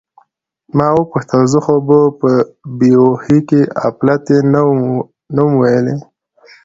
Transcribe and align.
ما 0.77 0.87
وپوښتل: 0.99 1.41
زه 1.51 1.59
خو 1.65 1.75
به 1.87 1.99
په 2.19 2.29
بې 2.77 2.91
هوښۍ 3.03 3.39
کې 3.49 3.61
اپلتې 3.87 4.37
نه 4.51 4.61
وم 5.45 5.51
ویلي؟ 5.61 5.95